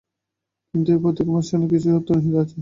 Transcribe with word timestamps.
কিন্তু 0.73 0.89
এই 0.91 0.99
প্রতীকোপাসনায় 1.03 1.69
কিছু 1.71 1.87
সত্য 1.93 2.09
নিহিত 2.15 2.35
আছে। 2.43 2.59